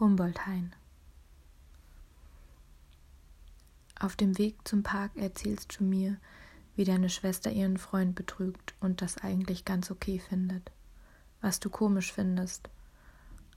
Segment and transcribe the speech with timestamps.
[0.00, 0.72] Humboldt-Hain.
[3.98, 6.18] Auf dem Weg zum Park erzählst du mir,
[6.76, 10.70] wie deine Schwester ihren Freund betrügt und das eigentlich ganz okay findet.
[11.40, 12.68] Was du komisch findest.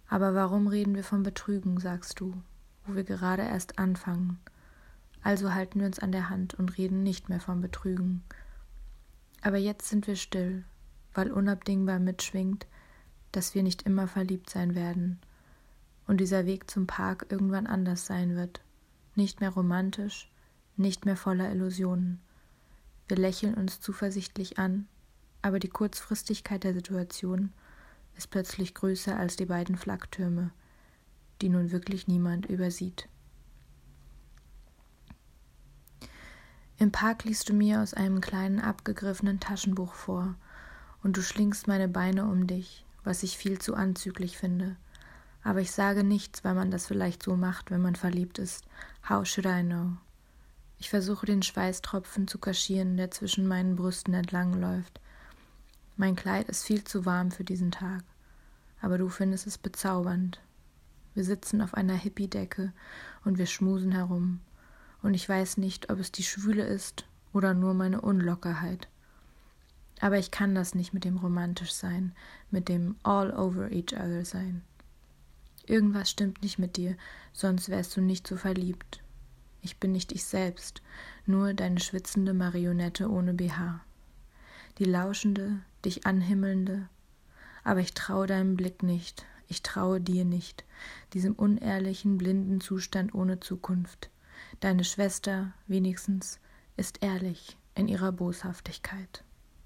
[0.08, 2.34] Aber warum reden wir vom Betrügen, sagst du,
[2.86, 4.40] wo wir gerade erst anfangen.
[5.22, 8.24] Also halten wir uns an der Hand und reden nicht mehr vom Betrügen.
[9.44, 10.64] Aber jetzt sind wir still,
[11.14, 12.66] weil unabdingbar mitschwingt,
[13.32, 15.20] dass wir nicht immer verliebt sein werden
[16.12, 18.60] und dieser Weg zum Park irgendwann anders sein wird,
[19.16, 20.30] nicht mehr romantisch,
[20.76, 22.20] nicht mehr voller Illusionen.
[23.08, 24.90] Wir lächeln uns zuversichtlich an,
[25.42, 27.54] aber die Kurzfristigkeit der Situation
[28.18, 30.52] ist plötzlich größer als die beiden Flaktürme,
[31.42, 33.08] die nun wirklich niemand übersieht.
[36.78, 40.36] Im Park liest du mir aus einem kleinen abgegriffenen Taschenbuch vor,
[41.04, 44.76] und du schlingst meine Beine um dich, was ich viel zu anzüglich finde.
[45.44, 48.64] Aber ich sage nichts, weil man das vielleicht so macht, wenn man verliebt ist.
[49.10, 49.98] How should I know?
[50.78, 55.00] Ich versuche den Schweißtropfen zu kaschieren, der zwischen meinen Brüsten entlangläuft.
[55.96, 58.04] Mein Kleid ist viel zu warm für diesen Tag,
[58.82, 60.42] aber du findest es bezaubernd.
[61.14, 62.74] Wir sitzen auf einer Hippie-Decke
[63.26, 64.40] und wir schmusen herum,
[65.04, 68.88] und ich weiß nicht, ob es die Schwüle ist oder nur meine Unlockerheit.
[70.00, 72.14] Aber ich kann das nicht mit dem romantisch sein,
[72.50, 74.64] mit dem all over each other sein.
[75.72, 76.98] Irgendwas stimmt nicht mit dir,
[77.32, 79.02] sonst wärst du nicht so verliebt.
[79.62, 80.82] Ich bin nicht ich selbst,
[81.26, 83.80] nur deine schwitzende Marionette ohne BH.
[84.80, 86.90] Die lauschende, dich anhimmelnde.
[87.64, 90.66] Aber ich traue deinem Blick nicht, ich traue dir nicht,
[91.14, 94.10] diesem unehrlichen, blinden Zustand ohne Zukunft.
[94.60, 96.42] Deine Schwester, wenigstens,
[96.76, 99.24] ist ehrlich in ihrer Boshaftigkeit.